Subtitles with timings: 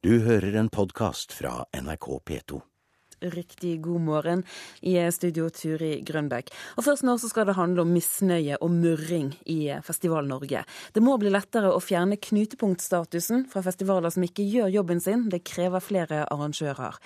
[0.00, 2.58] Du hører en podkast fra NRK P2.
[3.34, 4.42] Riktig god morgen
[4.80, 6.48] i studio Turi Grønbekk.
[6.80, 10.62] Og Først nå så skal det handle om misnøye og murring i Festival Norge.
[10.96, 15.28] Det må bli lettere å fjerne knutepunktstatusen fra festivaler som ikke gjør jobben sin.
[15.28, 16.96] Det krever flere arrangører.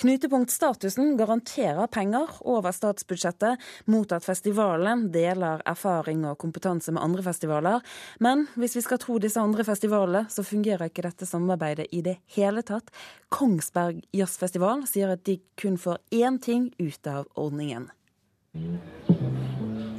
[0.00, 7.84] Knutepunktstatusen garanterer penger over statsbudsjettet mot at festivalen deler erfaring og kompetanse med andre festivaler.
[8.24, 12.16] Men hvis vi skal tro disse andre festivalene, så fungerer ikke dette samarbeidet i det
[12.32, 12.88] hele tatt.
[13.28, 17.90] Kongsberg Jazzfestival sier at de kun får én ting ut av ordningen.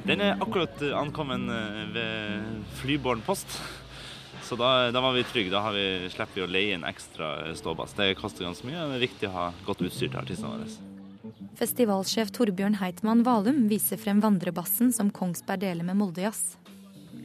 [0.09, 1.45] Den er akkurat ankommet
[1.93, 3.53] ved flybåren post.
[4.51, 5.49] Så da, da, var vi trygge.
[5.49, 7.93] Da vi, slipper vi å leie en ekstra ståbass.
[7.95, 11.37] Det koster ganske mye, og det er viktig å ha godt utstyr til artistene våre.
[11.55, 16.57] Festivalsjef Torbjørn Heitmann Valum viser frem vandrebassen som Kongsberg deler med Molde Jazz.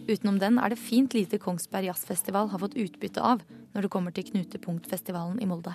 [0.06, 3.42] Utenom den er det fint lite Kongsberg Jazzfestival har fått utbytte av
[3.74, 5.74] når det kommer til Knutepunktfestivalen i Molde.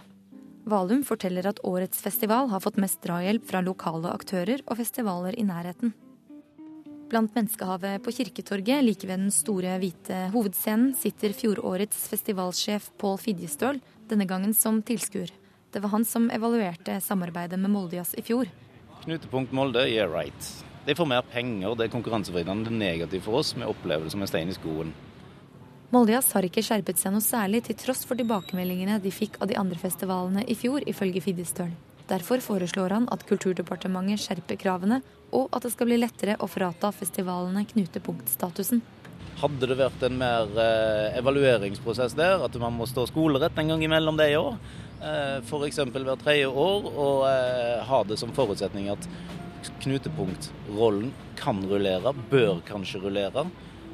[0.72, 5.44] Valum forteller at årets festival har fått mest drahjelp fra lokale aktører og festivaler i
[5.52, 5.92] nærheten.
[7.12, 13.82] Blant menneskehavet på Kirketorget, like ved den store, hvite hovedscenen, sitter fjorårets festivalsjef Pål Fidjestøl,
[14.08, 15.34] denne gangen som tilskuer.
[15.76, 18.48] Det var han som evaluerte samarbeidet med Moldejazz i fjor.
[19.04, 20.54] Knutepunkt Molde, yeah right.
[20.86, 23.52] De får mer penger, det er konkurransevridende, det er negativt for oss.
[23.60, 24.96] Vi opplever det som en stein i skoen.
[25.92, 29.60] Moldejazz har ikke skjerpet seg noe særlig, til tross for tilbakemeldingene de fikk av de
[29.60, 31.76] andre festivalene i fjor, ifølge Fidjestøl.
[32.12, 35.00] Derfor foreslår han at Kulturdepartementet skjerper kravene,
[35.32, 38.82] og at det skal bli lettere å frata festivalene knutepunktstatusen.
[39.40, 43.86] Hadde det vært en mer eh, evalueringsprosess der, at man må stå skolerett en gang
[43.86, 44.60] imellom det òg,
[45.00, 45.80] eh, f.eks.
[45.88, 49.08] hvert tredje år, og eh, ha det som forutsetning at
[49.86, 53.48] knutepunktrollen kan rullere, bør kanskje rullere,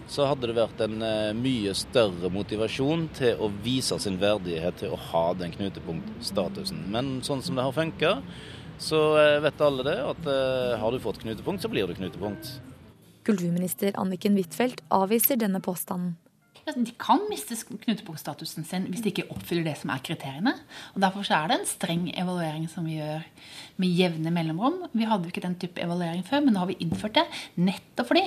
[0.08, 4.94] så hadde det vært en uh, mye større motivasjon til å vise sin verdighet til
[4.95, 6.86] å ha den knutepunktstatusen.
[6.94, 8.13] Men sånn som det har funka,
[8.80, 12.55] så uh, vet alle det at uh, har du fått knutepunkt, så blir du knutepunkt.
[13.28, 16.16] Kulturminister Anniken Huitfeldt avviser denne påstanden.
[16.67, 20.53] De kan miste knutepunktstatusen sin hvis de ikke oppfyller det som er kriteriene.
[20.95, 23.23] Og Derfor er det en streng evaluering som vi gjør
[23.79, 24.81] med jevne mellomrom.
[24.91, 27.25] Vi hadde jo ikke den type evaluering før, men nå har vi innført det
[27.56, 28.25] nettopp fordi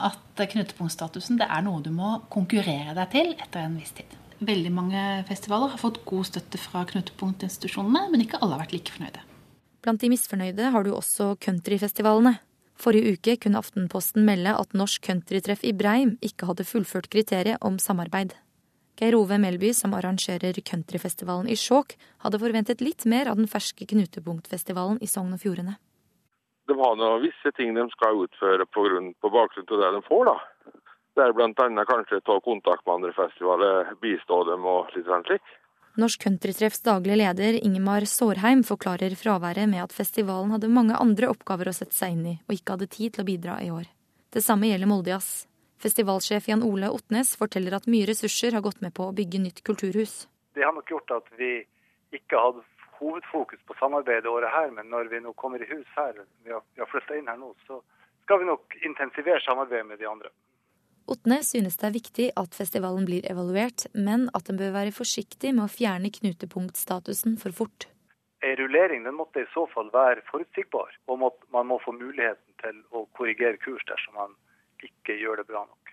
[0.00, 4.18] at knutepunktstatusen det er noe du må konkurrere deg til etter en viss tid.
[4.40, 8.94] Veldig mange festivaler har fått god støtte fra knutepunktinstitusjonene, men ikke alle har vært like
[8.94, 9.24] fornøyde.
[9.84, 12.36] Blant de misfornøyde har du også countryfestivalene.
[12.80, 17.76] Forrige uke kunne Aftenposten melde at Norsk countrytreff i Breim ikke hadde fullført kriteriet om
[17.76, 18.32] samarbeid.
[19.00, 23.84] Geir Ove Melby, som arrangerer countryfestivalen i Skjåk, hadde forventet litt mer av den ferske
[23.88, 25.76] Knutepunktfestivalen i Sogn og Fjordene.
[26.68, 30.02] De har noen visse ting de skal utføre på, grunn, på bakgrunn av det de
[30.08, 30.32] får.
[30.32, 30.36] da.
[31.16, 31.84] Det er bl.a.
[31.88, 35.56] kanskje ta kontakt med andre festivaler, bistå dem og litt sånn slik.
[35.98, 41.70] Norsk Countrytreffs daglige leder Ingemar Sårheim forklarer fraværet med at festivalen hadde mange andre oppgaver
[41.70, 43.88] å sette seg inn i, og ikke hadde tid til å bidra i år.
[44.30, 45.48] Det samme gjelder Moldejazz.
[45.82, 49.62] Festivalsjef Jan Ole Otnes forteller at mye ressurser har gått med på å bygge nytt
[49.66, 50.28] kulturhus.
[50.54, 51.56] Det har nok gjort at vi
[52.14, 52.62] ikke hadde
[53.00, 56.62] hovedfokus på samarbeidet året her, men når vi nå kommer i hus her, vi har,
[56.78, 57.80] har flytta inn her nå, så
[58.22, 60.30] skal vi nok intensivere samarbeidet med de andre.
[61.10, 65.50] Otne synes det er viktig at festivalen blir evaluert, men at den bør være forsiktig
[65.56, 67.88] med å fjerne knutepunktstatusen for fort.
[68.46, 72.78] En rullering den måtte i så fall være forutsigbar, og man må få muligheten til
[72.94, 74.36] å korrigere kurs dersom man
[74.86, 75.90] ikke gjør det bra nok.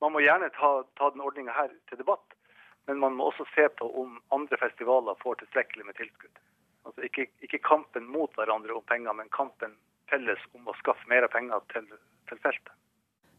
[0.00, 2.38] Man må gjerne ta, ta den ordninga her til debatt,
[2.86, 6.38] men man må også se på om andre festivaler får tilstrekkelig med tilskudd.
[6.86, 9.74] Altså ikke, ikke kampen mot hverandre om penger, men kampen
[10.08, 11.90] felles om å skaffe mer penger til,
[12.30, 12.72] til feltet.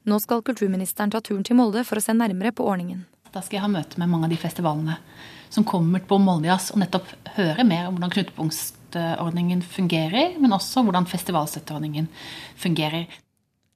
[0.09, 3.03] Nå skal kulturministeren ta turen til Molde for å se nærmere på ordningen.
[3.31, 4.97] Da skal jeg ha møte med mange av de festivalene
[5.51, 11.07] som kommer på Moldejazz, og nettopp høre mer om hvordan knutepunktordningen fungerer, men også hvordan
[11.11, 12.07] festivalstøtteordningen
[12.59, 13.06] fungerer.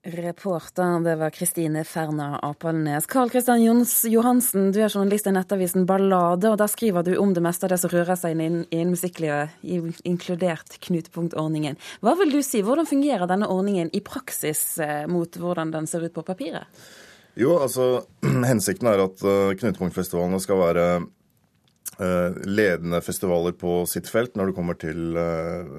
[0.06, 3.06] Reporter, det var Kristine Ferna Apalnes.
[3.06, 3.64] Karl Kristian
[4.04, 7.74] Johansen, du er journalist i nettavisen Ballade, og der skriver du om det meste av
[7.74, 9.58] det som rører seg innen, musikklivet,
[10.06, 11.80] inkludert knutepunktordningen.
[12.06, 16.06] Hva vil du si, hvordan fungerer denne ordningen i praksis eh, mot hvordan den ser
[16.06, 16.70] ut på papiret?
[17.34, 18.06] Jo, altså
[18.52, 21.12] Hensikten er at uh, knutepunktfestivalene skal være Eh,
[22.46, 25.70] ledende festivaler på sitt felt når det kommer til eh,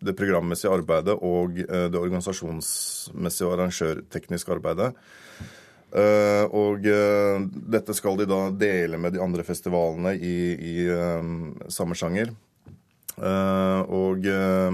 [0.00, 4.94] det programmessige arbeidet og eh, det organisasjonsmessige og arrangørtekniske arbeidet.
[5.90, 6.84] Og
[7.74, 10.74] dette skal de da dele med de andre festivalene i, i
[11.66, 12.30] samme sjanger.
[13.90, 14.70] Og Eh,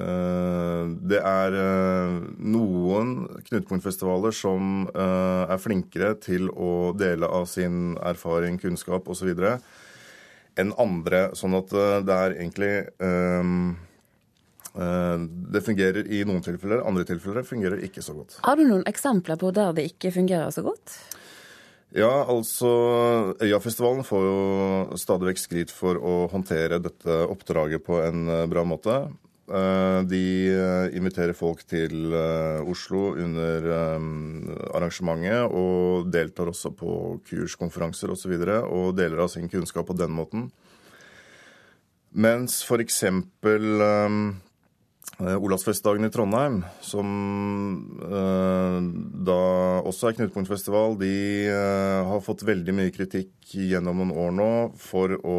[0.00, 3.12] det er eh, noen
[3.46, 9.30] knutepunktfestivaler som eh, er flinkere til å dele av sin erfaring, kunnskap osv.
[10.58, 11.30] enn andre.
[11.38, 11.70] Sånn at
[12.06, 12.74] det er egentlig
[14.70, 18.36] det fungerer i noen tilfeller, andre tilfeller fungerer ikke så godt.
[18.46, 20.94] Har du noen eksempler på der det ikke fungerer så godt?
[21.90, 22.70] Ja, altså
[23.42, 29.00] Øyafestivalen får jo stadig vekk skryt for å håndtere dette oppdraget på en bra måte.
[29.50, 30.24] Eh, de
[30.54, 33.64] eh, inviterer folk til eh, Oslo under
[34.70, 36.92] arrangementet og deltar også på
[37.26, 38.36] kurs, konferanser osv.
[38.36, 40.46] Og, så og deler av sin kunnskap på den måten.
[42.14, 43.02] Mens f.eks.
[45.20, 47.08] Eh, Olavsfestdagen i Trondheim, som
[48.00, 48.80] uh,
[49.26, 49.40] da
[49.84, 51.12] også er knutepunktfestival, de
[51.52, 54.50] uh, har fått veldig mye kritikk gjennom noen år nå
[54.80, 55.38] for å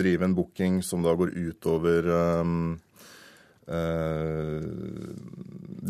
[0.00, 2.06] drive en booking som da går utover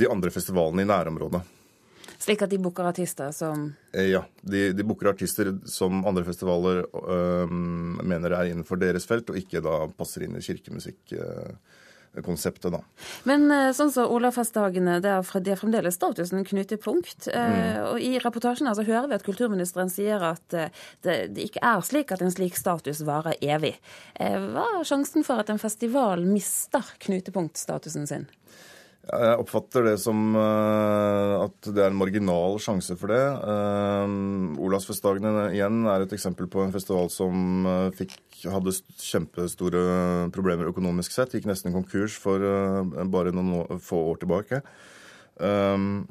[0.00, 1.42] de andre festivalene i nærområdet.
[2.26, 4.24] Slik at de booker artister som Ja.
[4.42, 6.84] De, de booker artister som andre festivaler
[8.02, 11.14] mener er innenfor deres felt, og ikke da passer inn i kirkemusikk
[12.22, 12.80] konseptet, da.
[13.28, 17.28] Men eh, sånn som så Olavfestdagene, det er, er fremdeles statusen knutepunkt.
[17.28, 17.56] Mm.
[17.56, 17.80] mm.
[17.90, 20.72] Og i reportasjen altså, så hører vi at kulturministeren sier at eh,
[21.06, 23.76] det, det, ikke er slik at en slik status varer evig.
[24.16, 28.26] Hva er sjansen for at en festival mister knutepunktstatusen sin?
[29.06, 33.22] Jeg oppfatter det som at det er en marginal sjanse for det.
[34.58, 38.16] Olavsfestdagene igjen er et eksempel på en festival som fikk
[38.50, 39.84] hadde kjempestore
[40.34, 41.36] problemer økonomisk sett.
[41.36, 42.42] Gikk nesten konkurs for
[43.14, 44.62] bare noen få år tilbake.
[45.38, 46.06] Um,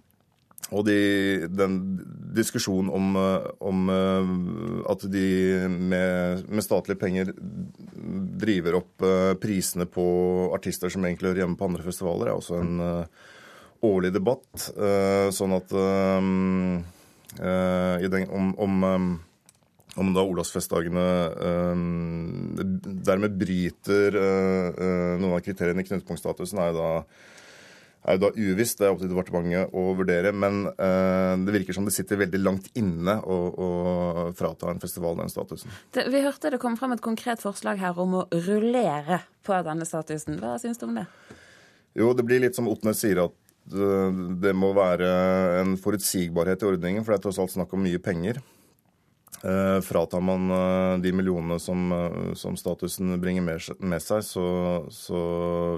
[0.73, 1.75] og de, den
[2.35, 5.27] diskusjonen om, eh, om uh, at de
[5.69, 7.29] med, med, statlige penger
[8.41, 10.05] driver opp uh, prisene på
[10.55, 12.81] artister som egentlig hører hjemme på andre festivaler, er også en
[13.85, 14.71] årlig debatt.
[15.35, 15.69] sånn at
[17.35, 18.85] den, om, om
[19.95, 21.03] om da Olavsfestdagene
[23.05, 24.17] dermed bryter
[25.19, 26.89] noen av kriteriene i knutepunktstatusen, er jo da
[28.05, 28.79] er jo da uvisst.
[28.79, 30.33] Det er opp til departementet å vurdere.
[30.35, 33.69] Men eh, det virker som det sitter veldig langt inne å, å
[34.37, 35.73] frata en festival den statusen.
[35.95, 39.87] Det, vi hørte det kom frem et konkret forslag her om å rullere på denne
[39.87, 40.39] statusen.
[40.41, 41.07] Hva syns du om det?
[41.95, 45.07] Jo, det blir litt som Otnes sier, at det må være
[45.61, 47.05] en forutsigbarhet i ordningen.
[47.05, 48.41] For det er tross alt snakk om mye penger.
[49.43, 54.45] Eh, fratar man eh, de millionene som, eh, som statusen bringer med, med seg, så,
[54.89, 55.19] så,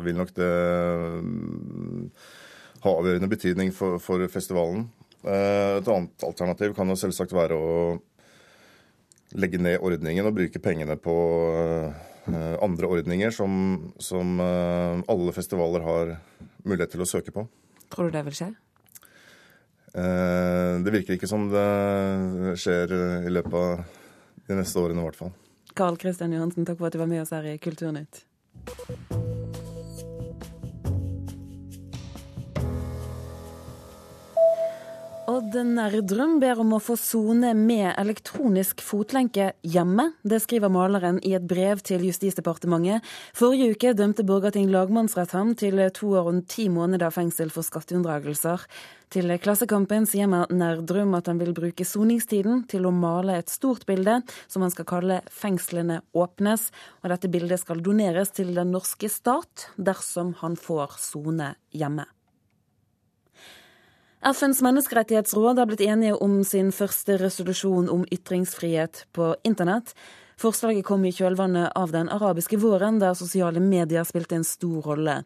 [0.06, 0.52] vil nok det
[1.26, 2.04] mm,
[2.86, 4.86] ha avgjørende betydning for, for, festivalen.
[5.28, 7.72] Et annet alternativ kan jo selvsagt være å
[9.36, 11.16] legge ned ordningen og bruke pengene på
[12.64, 16.14] andre ordninger som, som alle festivaler har
[16.64, 17.44] mulighet til å søke på.
[17.92, 18.52] Tror du det vil skje?
[19.94, 21.68] Eh, det virker ikke som det
[22.60, 22.96] skjer
[23.28, 23.84] i løpet av
[24.48, 25.36] de neste årene, i hvert fall.
[25.78, 28.24] Karl Kristian Johansen, takk for at du var med oss her i Kulturnytt.
[35.38, 40.08] Odd Nerdrum ber om å få sone med elektronisk fotlenke hjemme.
[40.26, 43.06] Det skriver maleren i et brev til Justisdepartementet.
[43.38, 48.66] Forrige uke dømte Borgarting lagmannsrett ham til to år og ti måneder fengsel for skatteunndragelser.
[49.14, 54.24] Til Klassekampen sier Nerdrum at han vil bruke soningstiden til å male et stort bilde
[54.48, 56.72] som han skal kalle 'Fengslene åpnes'.
[57.04, 62.10] Og dette bildet skal doneres til den norske stat dersom han får sone hjemme.
[64.22, 69.94] FNs menneskerettighetsråd har blitt enige om sin første resolusjon om ytringsfrihet på internett.
[70.42, 75.20] Forslaget kom i kjølvannet av den arabiske våren, der sosiale medier spilte en stor rolle.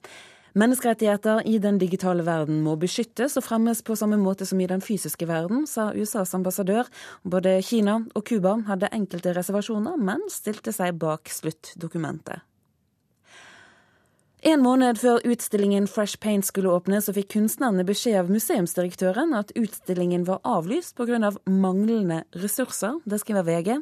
[0.60, 4.84] Menneskerettigheter i den digitale verden må beskyttes og fremmes på samme måte som i den
[4.84, 6.92] fysiske verden, sa USAs ambassadør.
[7.24, 12.44] Både Kina og Cuba hadde enkelte reservasjoner, men stilte seg bak sluttdokumentet.
[14.42, 19.54] En måned før utstillingen Fresh Paint skulle åpne, så fikk kunstnerne beskjed av museumsdirektøren at
[19.54, 21.20] utstillingen var avlyst pga.
[21.28, 22.98] Av manglende ressurser.
[23.06, 23.76] Det skriver VG.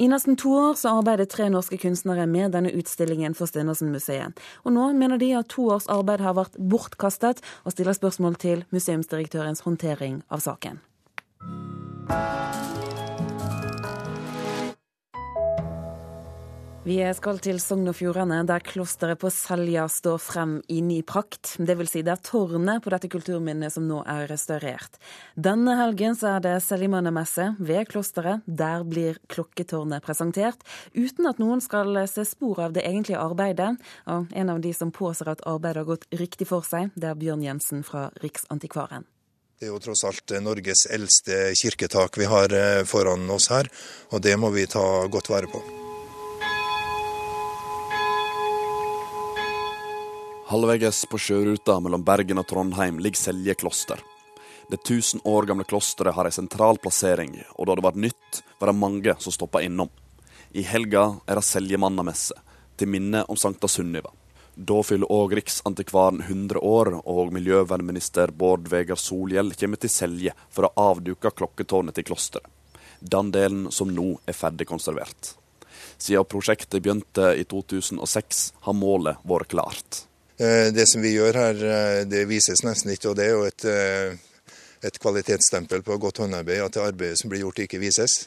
[0.00, 4.40] I nesten to år så arbeidet tre norske kunstnere med denne utstillingen for Stenersen-museet.
[4.64, 8.64] Og nå mener de at to års arbeid har vært bortkastet, og stiller spørsmål til
[8.72, 10.80] museumsdirektørens håndtering av saken.
[16.90, 21.52] Vi skal til Sogn og Fjordane, der klosteret på Selja står frem i ny prakt.
[21.62, 24.98] Vil si det er tårnet på dette kulturminnet som nå er restaurert.
[25.38, 28.42] Denne helgen er det Selimanemesse ved klosteret.
[28.42, 33.76] Der blir klokketårnet presentert, uten at noen skal se spor av det egentlige arbeidet.
[34.10, 37.20] Og en av de som påser at arbeidet har gått riktig for seg, det er
[37.20, 39.06] Bjørn Jensen fra Riksantikvaren.
[39.60, 43.70] Det er jo tross alt Norges eldste kirketak vi har foran oss her,
[44.10, 45.79] og det må vi ta godt vare på.
[50.50, 54.00] Halvveis på sjøruta mellom Bergen og Trondheim ligger Selje kloster.
[54.66, 58.72] Det 1000 år gamle klosteret har en sentral plassering, og da det var nytt, var
[58.72, 59.92] det mange som stoppa innom.
[60.50, 62.34] I helga er det Seljemannamesse,
[62.74, 64.10] til minne om Sankta Sunniva.
[64.56, 70.66] Da fyller òg Riksantikvaren 100 år, og miljøvernminister Bård Vegar Solhjell kommer til Selje for
[70.66, 72.50] å avduke klokketårnet til klosteret.
[72.98, 75.36] Den delen som nå er ferdig konservert.
[75.94, 80.06] Siden prosjektet begynte i 2006, har målet vært klart.
[80.40, 83.42] Eh, det som vi gjør her, eh, det vises nesten ikke, og det er jo
[83.44, 84.14] et, eh,
[84.88, 88.24] et kvalitetsstempel på godt håndarbeid at det arbeidet som blir gjort, ikke vises.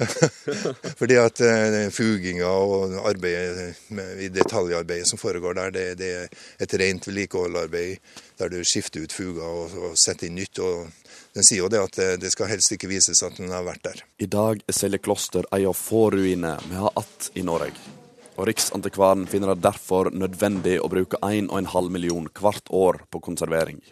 [1.00, 1.36] Fordi at
[1.92, 3.76] fuginga og arbeidet
[4.16, 9.12] i detaljarbeidet som foregår der, det, det er et rent vedlikeholdarbeid der du skifter ut
[9.12, 10.64] fuga og, og, setter inn nytt.
[10.64, 10.88] og
[11.36, 14.04] Den sier jo det at det skal helst ikke vises at den har vært der.
[14.16, 17.99] I dag er Selje kloster ei av få ruiner vi har att i Norge
[18.40, 23.82] og Riksantikvaren finner det derfor nødvendig å bruke 1,5 million hvert år på konservering.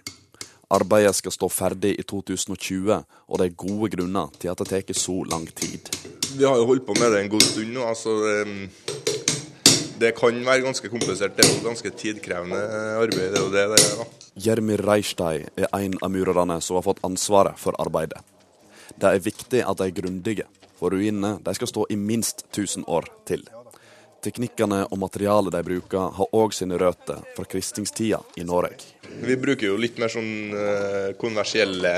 [0.72, 2.94] Arbeidet skal stå ferdig i 2020,
[3.28, 5.90] og det er gode grunner til at det tar så lang tid.
[6.32, 7.84] Vi har jo holdt på med det en god stund nå.
[7.84, 8.14] altså
[10.00, 11.36] Det kan være ganske komplisert.
[11.36, 12.62] Det er jo ganske tidkrevende
[13.02, 13.32] arbeid.
[13.34, 14.08] det er jo det det er da.
[14.48, 18.24] Jermir Reistein er en av murerne som har fått ansvaret for arbeidet.
[18.96, 23.12] Det er viktig at de er grundige, for ruinene skal stå i minst 1000 år
[23.26, 23.44] til.
[24.24, 28.96] Teknikkene og materialet de bruker, har òg sine røtter fra kristningstida i Norge.
[29.22, 31.92] Vi bruker jo litt mer sånn uh, konversielle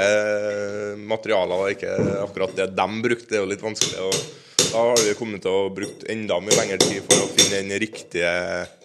[1.00, 3.29] materialer, materialer, ikke akkurat det de brukte.
[3.31, 4.00] Det er jo litt vanskelig.
[4.00, 7.62] og Da har vi kommet til å bruke enda mye lengre tid for å finne
[7.62, 8.33] den riktige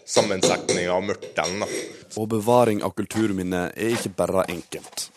[0.06, 1.66] sammensetninga av mørtelen.
[2.16, 5.10] Og bevaring av kulturminner er ikke bare enkelt.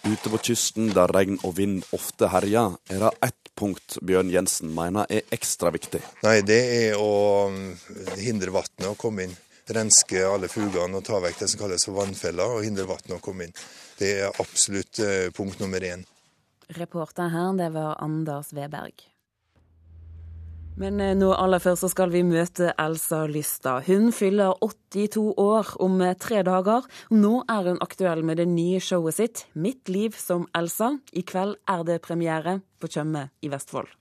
[0.00, 4.72] Ute på kysten der regn og vind ofte herjer, er det ett punkt Bjørn Jensen
[4.72, 6.00] mener er ekstra viktig?
[6.24, 7.58] Nei, Det er å um,
[8.16, 9.36] hindre vannet å komme inn.
[9.70, 13.20] Renske alle fugene og ta vekk det som kalles for vannfeller, og hindre vannet å
[13.22, 13.54] komme inn.
[14.00, 16.06] Det er absolutt uh, punkt nummer én.
[16.80, 19.09] Reporter her, det var Anders Weberg.
[20.80, 23.84] Men eh, nå aller først så skal vi møte Elsa Lystad.
[23.84, 26.86] Hun fyller 82 år om eh, tre dager.
[27.12, 30.96] Nå er hun aktuell med det nye showet sitt 'Mitt liv som Elsa'.
[31.12, 33.92] I kveld er det premiere på Tjøme i Vestfold.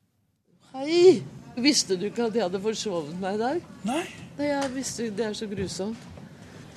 [0.71, 1.19] Hei!
[1.59, 3.59] Visste du ikke at jeg hadde forsovet meg i dag?
[3.83, 4.05] Nei.
[4.37, 5.97] Nei, jeg visste, Det er så grusomt.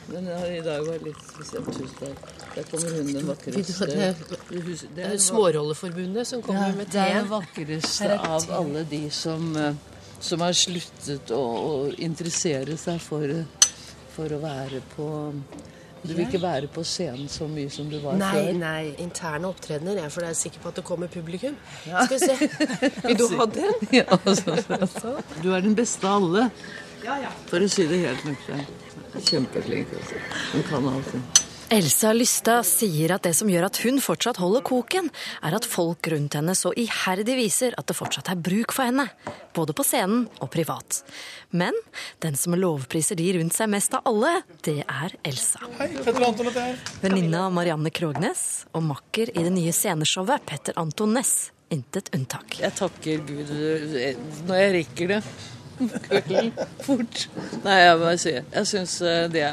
[0.09, 1.79] Men i dag var litt spesielt.
[1.79, 2.17] hus der.
[2.57, 6.99] Der kommer hun den vakreste Det, er Smårolleforbundet som kommer ja, med te.
[6.99, 9.92] Det er den vakreste av alle de som uh,
[10.23, 13.35] som har sluttet å, å interessere seg for,
[14.15, 15.09] for, å være på
[16.03, 18.49] Du vil ikke være på scenen så mye som du var nei, før?
[18.51, 19.03] Nei, nei.
[19.05, 20.01] Interne opptredener.
[20.03, 21.59] Jeg for jeg er sikker på at det kommer publikum.
[21.87, 22.07] Ja.
[22.07, 22.73] Skal vi se.
[23.09, 23.87] Vil du ha den?
[23.95, 25.15] Ja, altså, altså.
[25.43, 26.49] Du er den beste av alle.
[27.51, 28.91] For å si det helt nøkternt.
[29.29, 29.95] Kjempeflink.
[29.99, 30.21] Altså.
[30.53, 31.49] Hun kan alt.
[31.73, 35.07] Elsa Lystad sier at det som gjør at hun fortsatt holder koken,
[35.41, 39.07] er at folk rundt henne så iherdig viser at det fortsatt er bruk for henne.
[39.57, 40.99] Både på scenen og privat.
[41.49, 41.73] Men
[42.21, 44.35] den som lovpriser de rundt seg mest av alle,
[44.69, 45.65] det er Elsa.
[47.01, 48.45] Venninna Marianne Krognes
[48.77, 51.49] og makker i det nye sceneshowet Petter Anton Næss.
[51.73, 52.61] Intet unntak.
[52.61, 53.49] Jeg takker Gud
[54.45, 55.25] når jeg rekker det.
[56.05, 56.53] Kvelden
[56.85, 57.27] fort.
[57.65, 59.47] Nei, jeg bare sier Jeg syns det det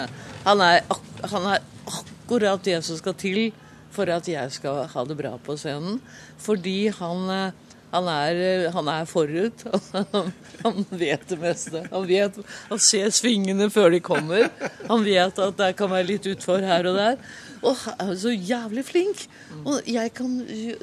[0.44, 0.82] Han er,
[1.32, 3.50] han er akkurat det som skal til
[3.94, 6.00] for at jeg skal ha det bra på scenen.
[6.42, 9.66] Fordi han, eh, han, er, eh, han er, forut.
[10.60, 11.86] Han, vet det meste.
[11.88, 12.36] Han, vet,
[12.68, 14.50] han ser svingene før de kommer.
[14.90, 17.16] Han vet at det kan være litt utfor her og der.
[17.64, 19.24] Og han er så jævlig flink.
[19.64, 20.34] Og jeg kan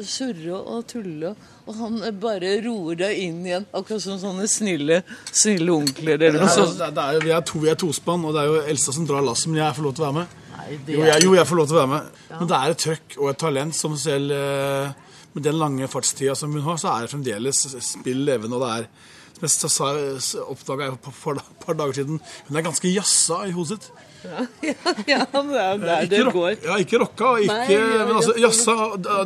[0.04, 1.34] surre og tulle,
[1.66, 3.68] og han bare roer deg inn igjen.
[3.76, 6.16] Akkurat som sånne snille, snille onkler.
[6.16, 6.80] Eller noe sånt.
[6.80, 9.62] Er, vi er to i tospann, og det er jo Elsa som drar lasset, men
[9.62, 10.42] jeg får lov til å være med.
[10.70, 12.22] Jo jeg, jo, jeg, får lov til å være med.
[12.30, 12.38] Ja.
[12.40, 15.04] Men det er et trøkk og et talent som selv eh,
[15.36, 18.56] med den lange fartstida som hun har, så er det fremdeles spill levende.
[18.56, 18.88] Og det er
[19.36, 23.90] som jeg oppdaga for et par dager siden Hun er ganske jazza i hodet sitt.
[24.24, 24.46] Ja,
[25.12, 26.54] ja, det er der det går.
[26.64, 27.34] Ja, ikke rocka.
[27.44, 28.76] Ikke, Nei, men altså, jazza,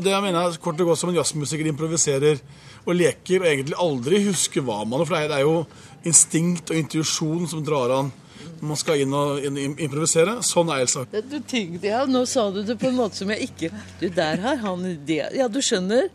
[0.03, 2.43] det jeg mener er kort og godt som en jazzmusiker improviserer
[2.87, 5.63] og leker og egentlig aldri husker hva man For det er jo
[6.09, 8.11] instinkt og intuisjon som drar an
[8.61, 10.39] man skal inn og inn, improvisere.
[10.47, 11.05] Sånn er Elsa.
[11.11, 14.41] Du tenkte, ja, Nå sa du det på en måte som jeg ikke Du, der
[14.43, 16.09] har han det Ja, du skjønner?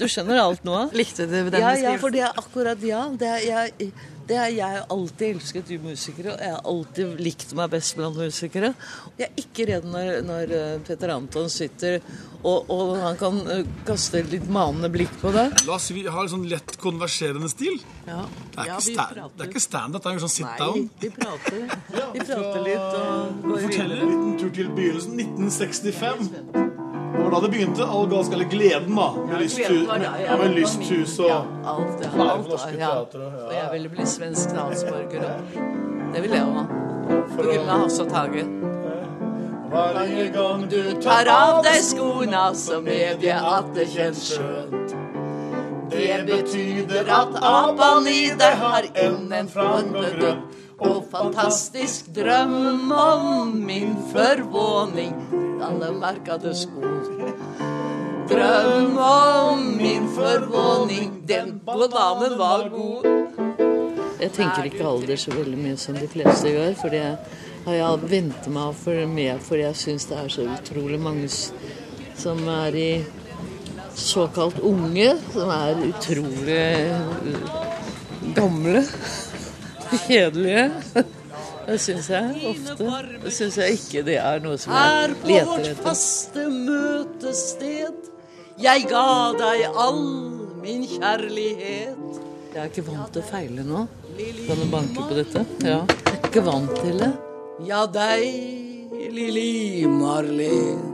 [0.00, 0.78] Du skjønner alt nå?
[0.96, 3.04] Likte du den ja, ja, for det er akkurat ja.
[3.18, 3.92] Det er, jeg,
[4.28, 7.96] det er jeg har alltid elsket du musikere, og jeg har alltid likt meg best
[7.98, 8.72] blant musikere.
[9.18, 11.98] Jeg er ikke redd når, når eh, Petter Anton sitter
[12.42, 15.52] og, og han kan eh, kaste litt manende blikk på deg.
[15.68, 17.78] La oss si vi har en sånn lett konverserende stil.
[18.08, 18.24] Ja.
[18.52, 20.90] Det er Ja, stand, det er ikke standup, det er jo sånn sit Nei, down.
[21.02, 21.62] vi prater.
[22.16, 24.02] Vi prater litt og går Fortell videre.
[24.02, 25.18] en liten tur til begynnelsen.
[25.22, 26.71] 1965.
[27.32, 27.84] Var da det begynte.
[27.88, 29.06] All galskap, eller gleden, da.
[29.16, 31.30] Med, Ja, gleden var ja, ja, med lysthus og
[31.64, 32.08] alt det.
[32.20, 32.88] alt, alt ja.
[32.88, 33.14] og-
[33.48, 35.30] Og jeg ville bli svensk statsborger.
[36.14, 36.66] Det vil jeg òg.
[37.36, 38.44] På grunn av Hasse og Tage.
[39.72, 44.92] Varje gang du Tar av deg skoene, så medgir at det kjennes skjønt.
[45.90, 50.36] Det betyder at apan i deg har enden funnet død.
[50.82, 55.14] Og fantastisk drøm om min forvåning,
[55.62, 56.82] alle merkede sko.
[58.30, 63.06] Drøm om min forvåning, den damen var god.
[64.22, 67.06] Jeg tenker ikke alder så veldig mye som de fleste gjør, for det
[67.64, 71.28] har jeg vent meg for med, for jeg syns det er så utrolig mange
[72.18, 72.90] som er i
[73.98, 76.64] såkalt unge, som er utrolig
[77.26, 78.84] uh, gamle.
[80.06, 80.64] Kjedelige.
[81.66, 82.88] Det syns jeg ofte.
[83.24, 85.40] Det syns jeg ikke det er noe som jeg leter etter.
[85.40, 88.08] Er på vårt faste møtested.
[88.62, 89.06] Jeg ga
[89.38, 90.02] deg all
[90.62, 92.22] min kjærlighet.
[92.52, 93.84] Jeg er ikke vant til å feile nå.
[94.46, 95.44] Kan du banke på dette?
[95.64, 95.78] Ja.
[95.88, 97.12] Jeg er ikke vant til det.
[97.64, 98.26] Ja, deg,
[99.12, 100.90] Lili Marlene.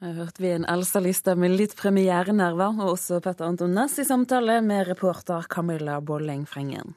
[0.00, 4.06] Her hørte vi en Elsa Listhaug med litt premierenerver, og også Petter Anton Næss i
[4.08, 6.96] samtale med reporter Camilla Bolleng Frengen.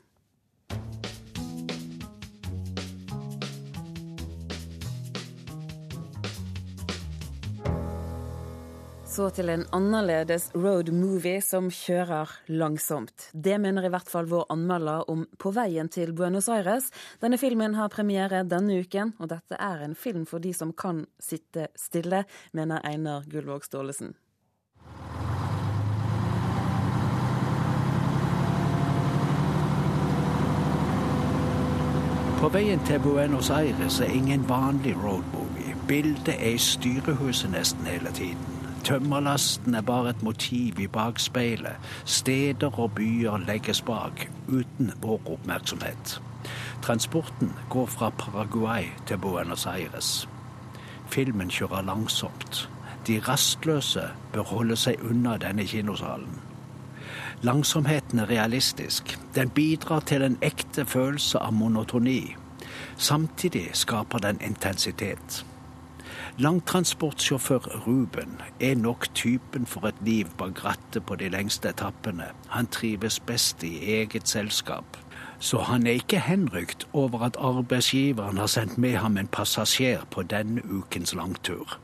[9.13, 13.27] Så til en annerledes road movie som kjører langsomt.
[13.33, 16.87] Det mener i hvert fall vår anmelder om På veien til Buenos Aires.
[17.21, 21.03] Denne filmen har premiere denne uken, og dette er en film for de som kan
[21.21, 22.23] sitte stille,
[22.57, 24.15] mener Einar Gullvåg Staalesen.
[32.41, 35.77] På veien til Buenos Aires er ingen vanlig roadmovie.
[35.87, 38.52] Bildet er i styrehuset nesten hele tiden.
[38.83, 41.75] Tømmerlasten er bare et motiv i bakspeilet.
[42.05, 46.21] Steder og byer legges bak, uten vår oppmerksomhet.
[46.81, 50.29] Transporten går fra Paraguay til Buenos Aires.
[51.07, 52.69] Filmen kjører langsomt.
[53.07, 56.41] De rastløse bør holde seg unna denne kinosalen.
[57.43, 59.19] Langsomheten er realistisk.
[59.35, 62.35] Den bidrar til en ekte følelse av monotoni.
[62.97, 65.45] Samtidig skaper den intensitet.
[66.37, 72.31] Langtransportsjåfør Ruben er nok typen for et liv bak rattet på de lengste etappene.
[72.49, 74.97] Han trives best i eget selskap.
[75.39, 80.23] Så han er ikke henrykt over at arbeidsgiveren har sendt med ham en passasjer på
[80.23, 81.77] denne ukens langtur.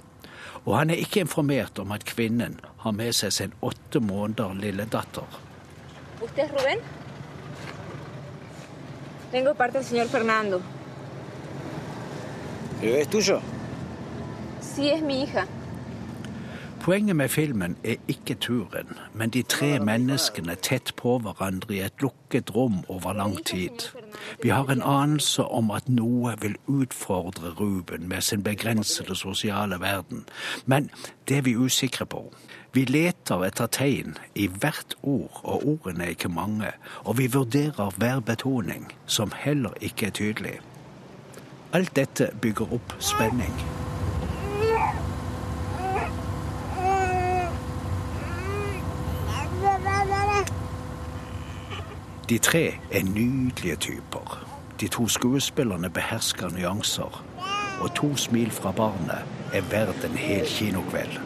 [0.65, 4.89] Og han er ikke informert om at kvinnen har med seg sin åtte måneder lille
[4.89, 5.29] datter.
[6.23, 6.81] ¿Usted es Rubén?
[9.31, 10.61] Tengo parte del señor Fernando.
[12.81, 13.41] ¿Es tuyo?
[14.79, 15.43] Sí, es mi hija.
[16.79, 21.99] Poenget med filmen er ikke turen, men de tre menneskene tett på hverandre i et
[21.99, 23.89] lukket rom over lang tid.
[24.43, 30.23] Vi har en anelse om at noe vil utfordre Ruben med sin begrensede sosiale verden,
[30.65, 30.89] men
[31.27, 32.23] det er vi usikre på.
[32.73, 36.71] Vi leter etter tegn i hvert ord, og ordene er ikke mange,
[37.03, 40.57] og vi vurderer hver betoning, som heller ikke er tydelig.
[41.73, 43.53] Alt dette bygger opp spenning.
[52.29, 54.45] De tre er nydelige typer.
[54.79, 57.25] De to skuespillerne behersker nyanser.
[57.81, 61.17] Og to smil fra barnet er verdt en hel kinokveld.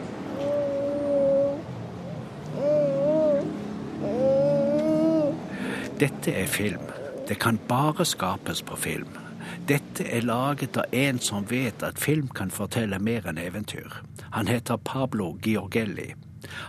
[6.00, 6.88] Dette er film.
[7.28, 9.08] Det kan bare skapes på film.
[9.68, 14.00] Dette er laget av en som vet at film kan fortelle mer enn eventyr.
[14.30, 16.14] Han heter Pablo Giorgelli.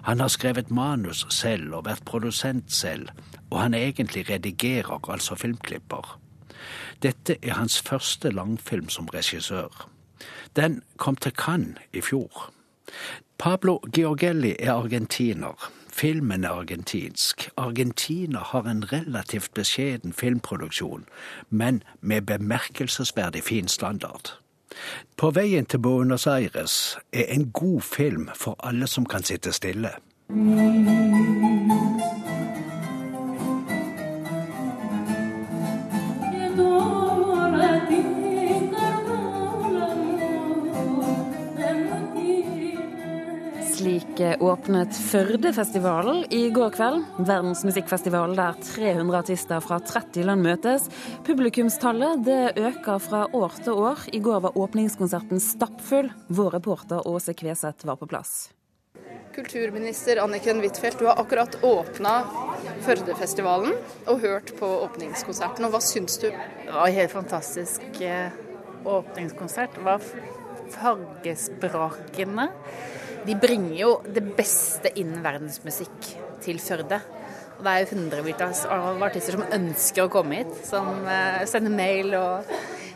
[0.03, 3.09] Han har skrevet manus selv og vært produsent selv,
[3.49, 6.19] og han er egentlig redigerer, altså filmklipper.
[7.01, 9.89] Dette er hans første langfilm som regissør.
[10.55, 12.51] Den kom til Cannes i fjor.
[13.37, 15.71] Pablo Giorgelli er argentiner.
[15.91, 17.49] Filmen er argentinsk.
[17.57, 21.05] Argentina har en relativt beskjeden filmproduksjon,
[21.49, 24.44] men med bemerkelsesverdig fin standard.
[25.17, 29.95] På veien til Buenos Aires er en god film for alle som kan sitte stille.
[43.95, 47.03] Slik åpnet Førdefestivalen i går kveld.
[47.23, 50.89] Verdens musikkfestival der 300 artister fra 30 land møtes.
[51.23, 54.01] Publikumstallet det øker fra år til år.
[54.11, 56.09] I går var åpningskonserten stappfull.
[56.27, 58.49] Vår reporter Åse Kveseth var på plass.
[59.37, 62.17] Kulturminister Anniken Huitfeldt, du har akkurat åpna
[62.83, 63.79] Førdefestivalen
[64.11, 65.69] og hørt på åpningskonserten.
[65.69, 66.27] og Hva syns du?
[66.33, 68.35] Det var en helt fantastisk eh,
[68.83, 69.79] åpningskonsert.
[69.79, 70.03] Det var
[70.75, 72.49] fargesprakende.
[73.25, 76.09] De bringer jo det beste innen verdensmusikk
[76.45, 76.99] til Førde.
[77.55, 80.51] Og det er jo hundrevis av artister som ønsker å komme hit.
[80.67, 82.51] Som eh, sender mail og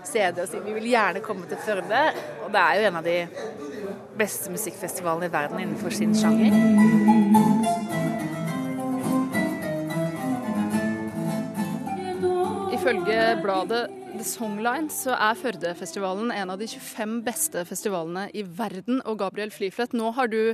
[0.06, 2.04] CD og sier vi vil gjerne komme til Førde.
[2.46, 3.18] Og det er jo en av de
[4.20, 8.09] beste musikkfestivalene i verden innenfor sin sjanger.
[12.80, 19.02] Ifølge bladet The Songline så er Førdefestivalen en av de 25 beste festivalene i verden.
[19.04, 20.54] Og Gabriel Flyflett, nå har du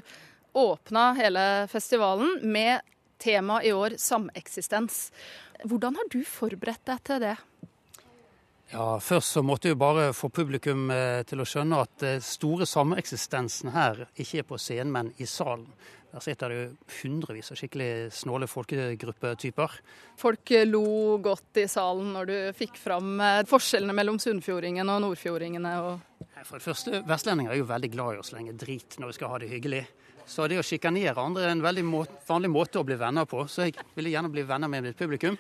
[0.58, 2.82] åpna hele festivalen med
[3.22, 5.12] tema i år sameksistens.
[5.70, 7.36] Hvordan har du forberedt deg til det?
[8.74, 12.66] Ja, Først så måtte vi bare få publikum eh, til å skjønne at den store
[12.66, 15.70] sameksistensen her ikke er på scenen, men i salen.
[16.16, 16.68] Der sitter det jo
[17.02, 19.74] hundrevis av skikkelig snåle folkegruppetyper.
[20.16, 25.74] Folk lo godt i salen når du fikk fram eh, forskjellene mellom sunnfjordingene og nordfjordingene.
[25.84, 26.30] Og...
[26.38, 29.34] For det første, Vestlendinger er jo veldig glad i å slenge drit når vi skal
[29.34, 29.82] ha det hyggelig.
[30.26, 33.44] Så det å sjikanere andre er en veldig må vanlig måte å bli venner på.
[33.52, 35.36] Så jeg ville gjerne bli venner med mitt publikum.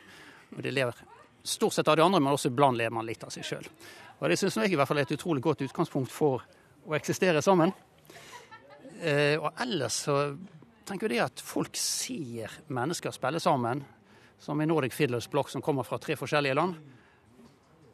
[0.57, 0.99] Og de lever
[1.45, 3.71] stort sett av de andre, men også iblant lever man litt av seg sjøl.
[4.19, 6.43] Og det syns jeg i hvert fall er et utrolig godt utgangspunkt for
[6.83, 7.71] å eksistere sammen.
[8.99, 10.19] Eh, og ellers så
[10.85, 13.83] tenker det at folk ser mennesker spille sammen,
[14.39, 16.75] som i Nordic Fiddlers Block, som kommer fra tre forskjellige land.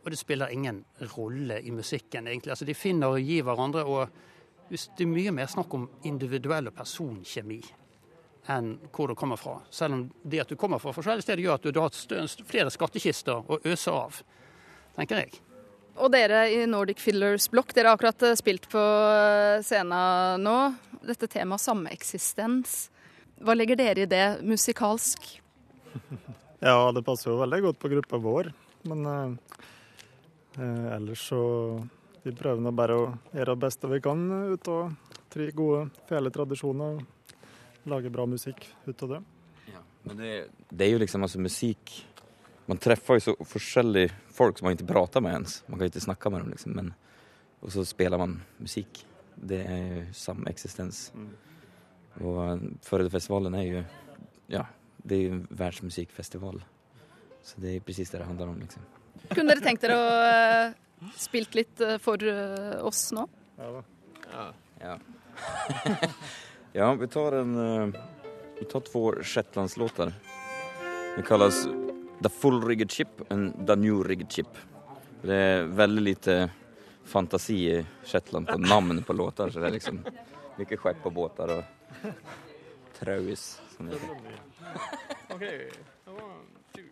[0.02, 2.52] Og det spiller ingen rolle i musikken, egentlig.
[2.52, 3.86] Altså, de finner og gir hverandre.
[3.86, 4.10] og
[4.72, 7.60] det er mye mer snakk om individuell og personkjemi
[8.50, 9.60] enn hvor du kommer fra.
[9.70, 13.52] Selv om det at du kommer fra forskjellige steder gjør at du har flere skattkister
[13.52, 14.22] å øse av,
[14.96, 15.42] tenker jeg.
[16.00, 18.82] Og dere i Nordic Fiddlers Block, dere har akkurat spilt på
[19.66, 20.58] scenen nå.
[21.04, 22.90] Dette temaet sameksistens.
[23.42, 25.34] Hva legger dere i det musikalsk?
[26.62, 28.52] Ja, det passer jo veldig godt på gruppa vår.
[28.86, 31.40] Men eh, ellers så
[32.22, 34.22] vi prøver nå bare å gjøre det beste vi kan
[34.54, 34.92] ut av
[35.34, 37.00] tre gode feletradisjoner.
[37.90, 39.22] Lage bra musikk ut av det.
[39.72, 40.32] Ja, men det,
[40.70, 41.96] det, er jo liksom altså musikk
[42.66, 45.62] Man treffer jo så forskjellige folk som man ikke prater med ens.
[45.68, 46.76] Man kan ikke snakke med dem, liksom.
[46.78, 46.92] Men,
[47.62, 49.02] og så spiller man musikk.
[49.36, 51.10] Det er jo samme eksistens.
[51.16, 51.32] Mm.
[52.22, 53.84] Og Førdefestivalen er jo
[54.52, 54.66] Ja,
[55.04, 56.62] det er jo en verdensmusikkfestival.
[57.42, 58.84] Så det er presis det det handler om, liksom.
[59.32, 62.22] Kunne dere tenkt dere å spilt litt for
[62.86, 63.26] oss nå?
[63.58, 63.84] Ja da.
[64.32, 64.46] Ja.
[64.82, 64.98] ja.
[66.80, 67.56] ja vi tar en
[68.60, 70.14] Vi tar två shetlandslåter.
[71.16, 71.66] Det kalles
[72.22, 74.58] The Full Rigged Chip and The New Rigged Chip.
[75.22, 76.36] Det er veldig lite
[77.06, 79.50] fantasi i Shetland på navn på låter.
[79.50, 80.04] så det er liksom
[80.58, 82.12] mye skjepp og båter og
[83.00, 83.62] traus.
[83.78, 84.00] Det
[85.34, 85.70] okay.
[86.06, 86.86] One,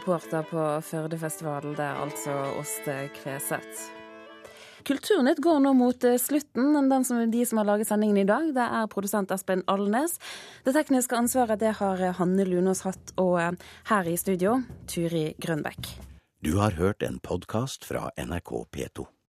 [0.00, 3.90] reporter på Førdefestivalen, det er altså Åste Kveseth.
[4.88, 6.72] Kulturnytt går nå mot slutten.
[6.88, 10.16] Den som, de som har laget sendingen i dag, det er produsent Espen Alnes.
[10.64, 13.60] Det tekniske ansvaret det har Hanne Lunås hatt, og
[13.92, 15.92] her i studio Turi Grønbekk.
[16.40, 19.10] Du har hørt en podkast fra NRK P2.